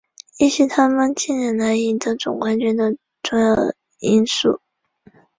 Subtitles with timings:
[0.39, 3.55] 亦是他们近年来赢得总冠军的重要
[3.99, 4.59] 因素。